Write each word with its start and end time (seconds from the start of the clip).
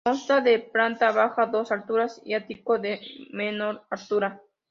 Consta 0.03 0.41
de 0.41 0.57
planta 0.57 1.11
baja, 1.11 1.45
dos 1.45 1.71
alturas 1.71 2.21
y 2.25 2.33
ático 2.33 2.79
de 2.79 2.99
menor 3.31 3.83
altura. 3.91 4.41